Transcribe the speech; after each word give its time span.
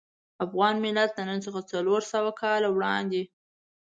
افغان 0.45 0.75
ملت 0.85 1.11
له 1.17 1.23
نن 1.29 1.39
څخه 1.45 1.61
څلور 1.71 2.01
سوه 2.13 2.31
کاله 2.41 2.67
وړاندې. 2.71 3.23